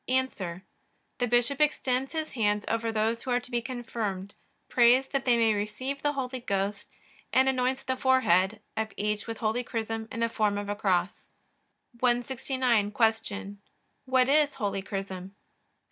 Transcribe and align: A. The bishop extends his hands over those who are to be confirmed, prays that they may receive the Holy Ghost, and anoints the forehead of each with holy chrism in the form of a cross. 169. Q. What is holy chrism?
A. 0.07 0.23
The 1.19 1.27
bishop 1.29 1.61
extends 1.61 2.13
his 2.13 2.31
hands 2.31 2.65
over 2.67 2.91
those 2.91 3.21
who 3.21 3.29
are 3.29 3.39
to 3.39 3.51
be 3.51 3.61
confirmed, 3.61 4.33
prays 4.67 5.07
that 5.09 5.25
they 5.25 5.37
may 5.37 5.53
receive 5.53 6.01
the 6.01 6.13
Holy 6.13 6.39
Ghost, 6.39 6.89
and 7.31 7.47
anoints 7.47 7.83
the 7.83 7.95
forehead 7.95 8.61
of 8.75 8.93
each 8.97 9.27
with 9.27 9.37
holy 9.37 9.63
chrism 9.63 10.07
in 10.11 10.21
the 10.21 10.27
form 10.27 10.57
of 10.57 10.69
a 10.69 10.75
cross. 10.75 11.27
169. 11.99 12.91
Q. 13.21 13.57
What 14.05 14.27
is 14.27 14.55
holy 14.55 14.81
chrism? 14.81 15.35